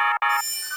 [0.00, 0.69] you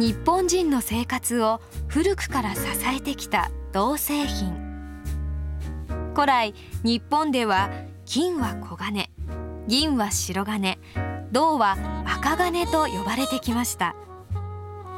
[0.00, 4.54] 日本人の生活を古くから支えてきた銅製品。
[6.14, 7.68] 古来日本では
[8.06, 9.10] 金は黄金
[9.66, 10.78] 銀は白金
[11.32, 11.76] 銅は
[12.06, 13.94] 赤金と呼ばれてきました。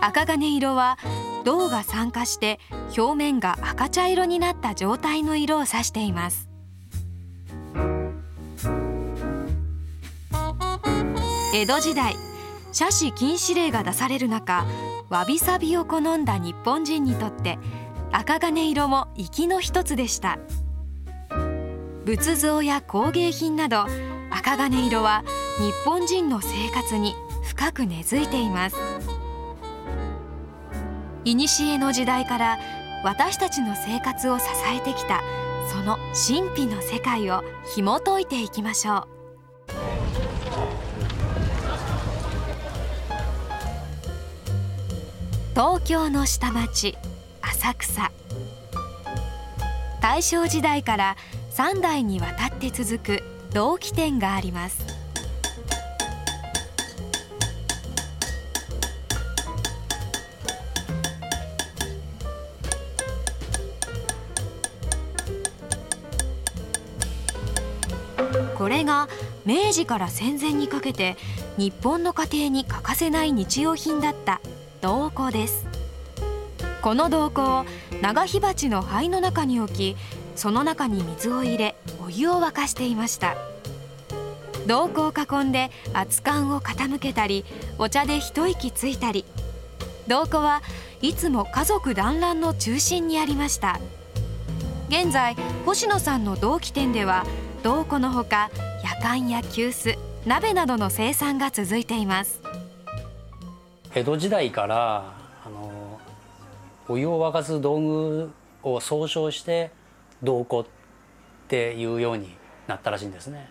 [0.00, 0.98] 赤金色は
[1.44, 2.60] 銅が酸化して
[2.96, 6.48] 表面が赤茶色になった状態の色を指しています。
[11.52, 12.14] 江戸時代
[12.72, 14.64] 奢侈禁止令が出される中
[15.08, 17.58] わびさびを好んだ日本人にとって
[18.10, 20.38] 赤金色も粋の一つでした。
[22.04, 23.86] 仏像や工芸品など
[24.30, 25.22] 赤金色は
[25.58, 27.14] 日本人の生活に
[27.44, 28.76] 深く根付いています。
[31.24, 32.58] 古の時代から
[33.04, 35.20] 私たちの生活を支えてきた
[35.70, 37.42] その神秘の世界を
[37.74, 39.21] 紐解いていきましょう。
[45.54, 46.96] 東京の下町
[47.42, 48.10] 浅草。
[50.00, 51.16] 大正時代から
[51.50, 53.22] 3代にわたって続く
[53.52, 54.82] 銅器店があります。
[68.56, 69.06] これが
[69.44, 71.16] 明治から戦前にかけて
[71.58, 74.40] 日本の家庭に欠かせない日用品だった
[74.82, 75.64] 銅壺です。
[76.82, 77.64] この銅壺を
[78.00, 79.96] 長火鉢の灰の中に置き
[80.34, 83.36] その中に水を入れお湯を沸かしていました。
[84.66, 87.44] 銅壺を囲んで熱燗を傾けたり
[87.78, 89.24] お茶で一息ついたり。
[90.08, 90.62] 銅壺は
[91.00, 93.78] いつも家族団らんの中心にありました。
[94.88, 97.24] 現在星野さんの銅器店では
[97.62, 98.50] 銅壺のほか
[98.82, 102.41] 夜間や急須鍋などの生産が続いています。
[103.94, 105.12] 江戸時代から
[105.44, 106.00] あの
[106.88, 108.30] お湯を沸かす道具
[108.62, 109.70] を総称して
[110.22, 110.66] 銅壺っ
[111.48, 112.34] ていうように
[112.66, 113.50] なったらしいんですね。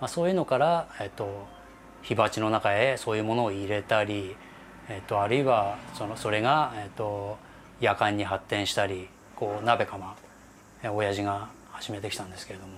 [0.00, 1.46] まあ、そういうのから、えっと、
[2.02, 4.34] 火鉢の中へそういうものを入れたり、
[4.88, 7.38] えっと、あるいはそのそれが、えっと、
[7.80, 10.16] 夜間に発展したりこう鍋釜
[10.82, 12.72] 親父が始めてきたんですけれども、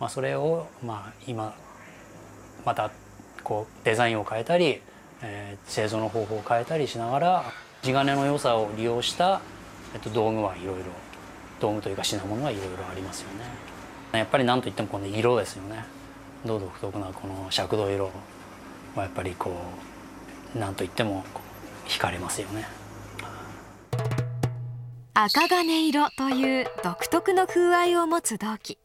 [0.00, 1.54] まあ、それを、まあ、今
[2.64, 2.90] また
[3.44, 4.82] こうデザインを変えたり
[5.22, 7.44] えー、製造の方法を変えたりしながら
[7.82, 9.40] 地金の良さを利用した、
[9.94, 10.84] えっと、道具はいろいろ
[11.60, 13.44] 道具というか品物はいろいろありますよね。
[14.18, 15.84] やっぱり何といってもこの色ですよね。
[16.44, 18.10] 銅独特なこの赤銅色。
[18.94, 19.54] はやっぱりこ
[20.54, 21.24] う何といっても
[21.86, 22.66] 惹かれますよね。
[25.14, 28.78] 赤金色という独特の風合いを持つ銅器。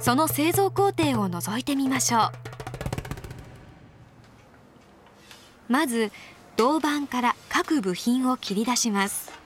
[0.00, 2.57] その製造工程を覗いてみましょう。
[5.68, 6.10] まず
[6.56, 9.38] 銅板から各部品を切り出します。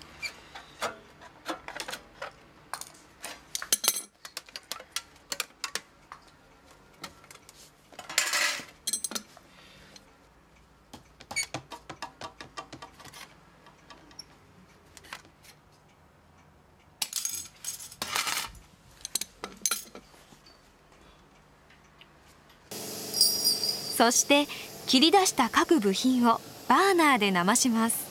[24.03, 24.49] そして
[24.93, 26.39] 切り出した各部品を
[26.69, 28.02] バーナーで生します。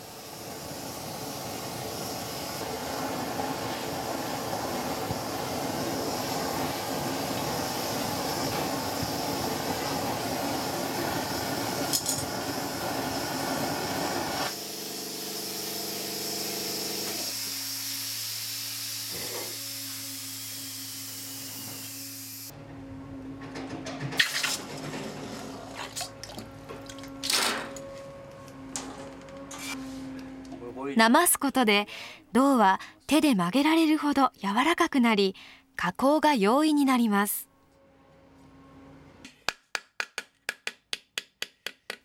[31.02, 31.88] なますことで
[32.32, 35.36] 銅は手で曲げられるほど柔らかくなり
[35.76, 37.50] 加工が容易になります。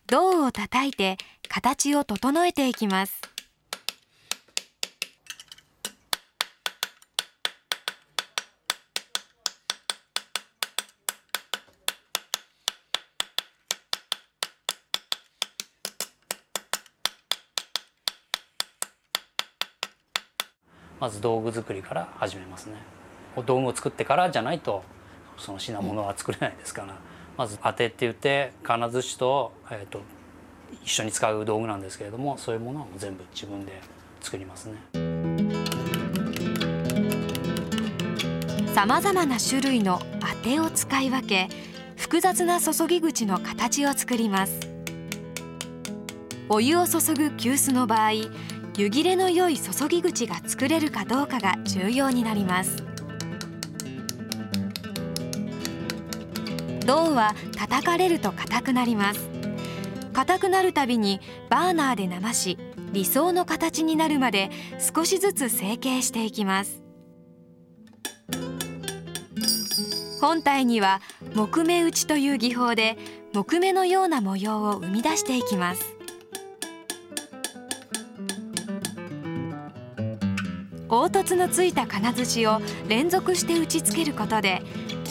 [0.07, 1.17] 銅を叩いて
[1.47, 3.26] 形を整えていきます。
[21.07, 22.73] まず道具作りから始めますね。
[23.45, 24.83] 道具を作ってからじゃないと
[25.37, 26.97] その品物は作れないですから、
[27.37, 30.01] まず当てって言って金槌と,、えーと、
[30.83, 33.79] 一緒に使う道具なんですけれどもそういうものは全部自分で
[34.19, 34.75] 作りますね。
[38.75, 41.47] さまざまな種類の当てを使い分け
[41.95, 44.59] 複雑な注ぎ口の形を作ります。
[46.49, 48.11] お湯を注ぐ急須の場合
[48.77, 52.83] 湯切れの良い注ぎ口が作れるかどうかが重要になります。
[56.85, 59.29] 銅は叩かれると硬くなります。
[60.13, 61.19] 硬くなるたびに
[61.49, 62.59] バーナーで生し
[62.93, 66.83] 理想の形になるまで少しずつ成形していきます。
[70.21, 71.01] 本体には
[71.33, 72.95] 木目打ちという技法で
[73.33, 75.96] 木目のような模様を生み出していきます。
[80.89, 84.61] 凹凸のついた金槌を連続して打ち付けることで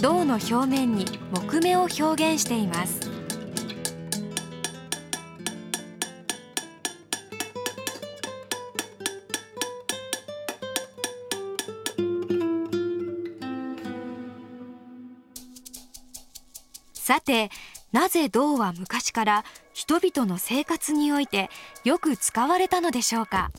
[0.00, 3.00] 銅の表面に木目を表現しています。
[16.94, 17.50] さて
[17.92, 21.50] なぜ銅は昔から人々の生活において
[21.84, 23.50] よく使われたのでしょうか？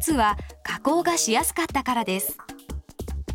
[0.00, 2.38] つは加工がしやすかったからです。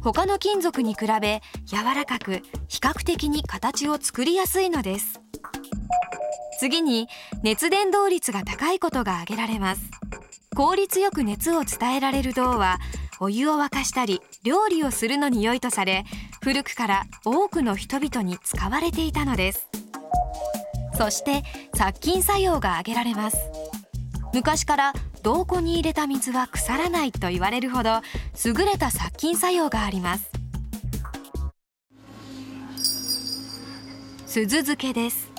[0.01, 5.19] 他の金属に比べ柔らかく比較的に形を作りやすいのです。
[6.59, 7.07] 次に
[7.41, 9.81] 熱伝導率が高いことが挙げられます。
[10.55, 12.79] 効率よく熱を伝えられる銅は
[13.19, 16.05] お湯を沸かしたり料理をするのに良いとされ
[16.41, 19.67] 古くから多くの人々に使われていたのです。
[20.97, 21.43] そして
[21.75, 23.37] 殺菌作用が挙げられます。
[24.33, 24.93] 昔から
[25.25, 28.01] 銅庫に入れた水は腐らないと言われるほど
[28.45, 30.29] 優れた殺菌作用があります。
[34.27, 35.31] 鈴漬けです。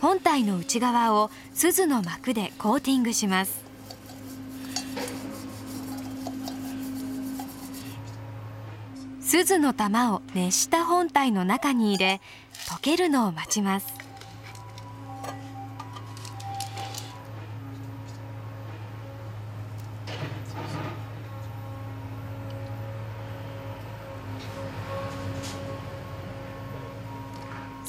[0.00, 3.62] 本体の内側を鈴の膜でコーティングします。
[9.20, 12.20] 鈴の玉を熱した本体の中に入れ
[12.70, 14.01] 溶けるのを待ちます。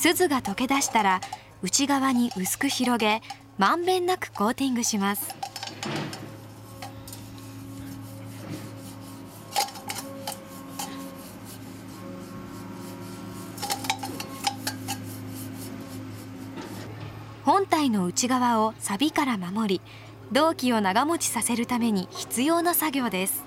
[0.03, 1.21] 鈴が溶け出したら
[1.61, 3.21] 内側に薄く広げ
[3.57, 5.33] まんべんなくコーティングします。
[17.45, 19.81] 本体の内側を錆から守り
[20.33, 23.45] 銅器を長持ちさせるために必要な作業です。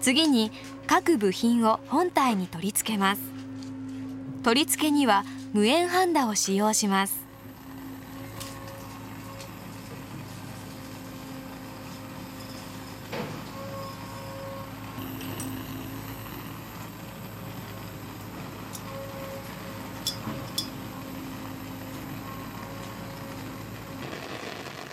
[0.00, 0.52] 次に
[0.86, 3.41] 各部品を本体に取り付けます。
[4.42, 7.22] 取り付けには無塩ハンダを使用します。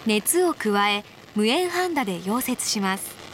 [0.06, 1.04] 熱を加え
[1.36, 3.29] 無塩ハンダで溶接します。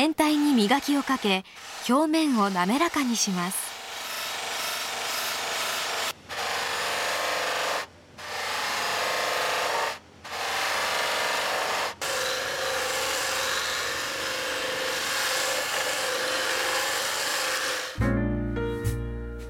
[0.00, 1.44] 全体に磨きをかけ
[1.88, 3.66] 表面を滑らかにします。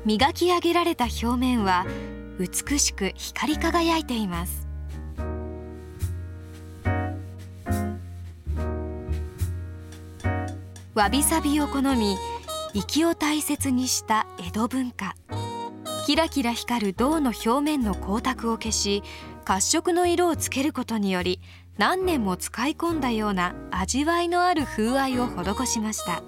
[0.06, 1.84] 磨き上げられた表面は
[2.38, 4.67] 美しく光り輝いています。
[10.98, 12.16] わびさびを好み
[12.74, 15.14] 粋を大切にした江戸文化。
[16.06, 19.04] キラキラ光る銅の表面の光沢を消し
[19.44, 21.40] 褐色の色をつけることにより
[21.76, 26.24] 何年も使い込んだような味わいのある風合いを施しました。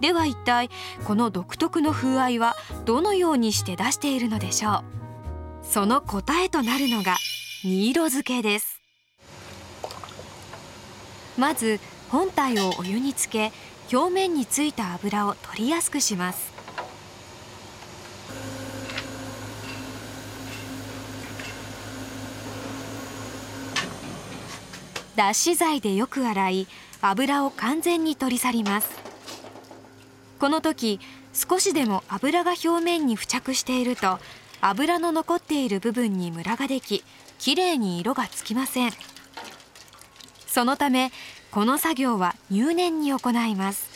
[0.00, 0.70] では一体
[1.04, 4.84] この独特の風合いはどのようにして出しているのでしょう？
[5.62, 7.18] その答えとなるのが
[7.62, 8.80] 荷色漬けです。
[11.36, 13.52] まず本体をお湯につけ
[13.92, 16.52] 表面についた油を取りやすくします。
[25.16, 26.66] 脱脂剤でよく洗い
[27.02, 28.90] 油を完全に取り去ります。
[30.38, 31.00] この時
[31.32, 34.18] 少しでも油が表面に付着していると
[34.60, 37.04] 油の残っている部分にムラができ
[37.38, 38.92] きれいに色がつきません。
[40.46, 41.12] そのため
[41.50, 43.90] この作業は入念に行います。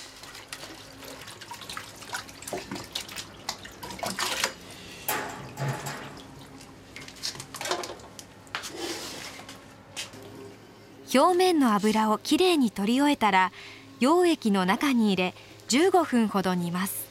[11.17, 13.53] 表面の油をきれいに取り終えたら
[14.01, 15.35] 溶液の中に入れ
[15.69, 17.07] 15分ほど煮ます。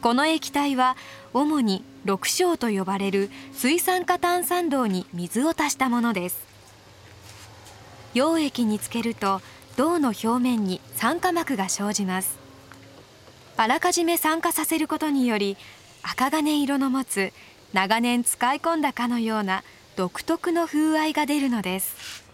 [0.00, 0.96] この液体は
[1.34, 6.44] 主に六小と呼ばれる水酸化炭酸銅に水を足したものです。
[8.14, 9.40] 溶液につけると
[9.76, 12.38] 銅の表面に酸化膜が生じます。
[13.56, 15.56] あらかじめ酸化させることにより
[16.02, 17.32] 赤金色の持つ
[17.72, 19.62] 長年使い込んだかのような
[19.96, 22.24] 独特の風合いが出るのです。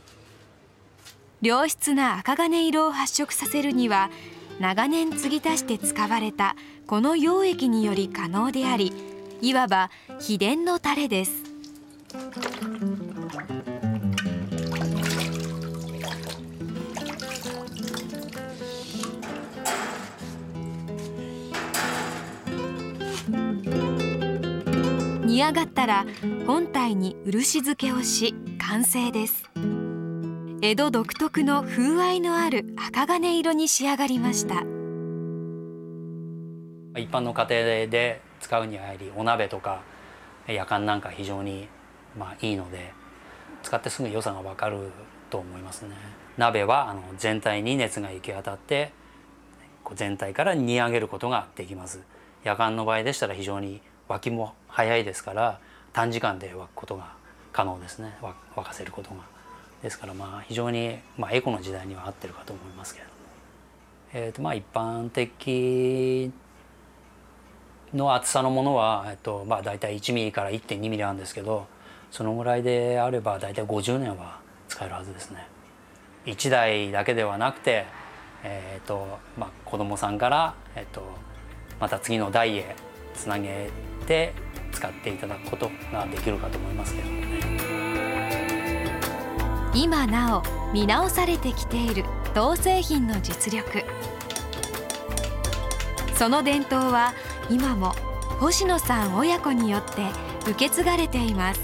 [1.43, 4.11] 良質な赤金色を発色させるには
[4.59, 6.57] 長年継ぎ足して使われた
[6.89, 8.93] この溶液により可能であり
[9.41, 11.45] いわば秘伝のタレです。
[25.25, 26.05] 煮上がったら
[26.47, 29.45] 本体に漆漬けをし完成です。
[30.63, 34.65] 江戸独特の風合いのある赤金色に仕上がりました。
[36.99, 39.83] 一般の家庭で使うにはやはりお鍋とか
[40.47, 41.69] 夜間なんか非常に
[42.17, 42.93] まあいいので
[43.63, 44.91] 使ってすぐ良さが分かる
[45.31, 45.97] と思いますね。
[46.37, 48.93] 鍋はあの全体に熱が行き渡って
[49.85, 52.01] こう全体から煮上げることができます。
[52.45, 55.61] 夜間の場合でしたら非常に沸きも早いですから
[55.93, 57.13] 短時間で沸くことが
[57.53, 58.17] 可能ですね。
[58.55, 59.17] 沸かせることが。
[59.83, 63.13] ですからまあ非常に、まあ、エコの時代には合ってるかと思いますけれど。
[63.13, 63.19] も、
[64.13, 66.33] えーとまあ、一般的
[67.95, 71.67] の厚さのものは、えっとまあ、大体1ミリから1.2ミリあるんですけど
[72.11, 75.47] そのぐらいであれば大体50年は使えるはずですね。
[76.27, 77.87] 1台だけではなくて、
[78.43, 81.03] えーとまあ、子供さんから、えっと、
[81.81, 82.77] また次の代へ
[83.15, 83.71] つなげ
[84.07, 84.33] て
[84.73, 87.29] 使っていただくことができるかと思いますけどね
[89.75, 90.43] 今なお
[90.73, 92.05] 見直されてきている
[92.35, 93.85] 銅製品の実力
[96.15, 97.15] その伝統は
[97.51, 97.95] 今も
[98.41, 100.07] 星野さん親子によって
[100.43, 101.61] 受け継がれています。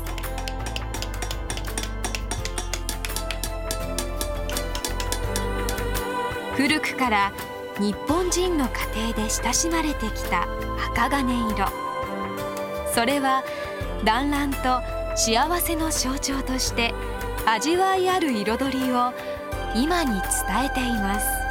[6.57, 7.33] 古くから
[7.79, 10.47] 日本人の家庭で親しまれてきた
[10.93, 11.67] 赤金色。
[12.95, 13.43] それは
[14.05, 14.81] 団らんと
[15.17, 16.95] 幸せの象徴として
[17.47, 19.13] 味わいある彩りを
[19.75, 20.23] 今に伝
[20.67, 21.44] えています。